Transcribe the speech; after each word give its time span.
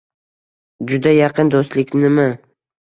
-Juda 0.93 1.15
yaqin 1.19 1.55
do'stliknimi? 1.57 2.29